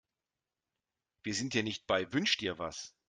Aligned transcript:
Wir 1.21 1.35
sind 1.35 1.53
hier 1.53 1.61
nicht 1.61 1.85
bei 1.85 2.11
Wünsch-dir-was. 2.11 2.95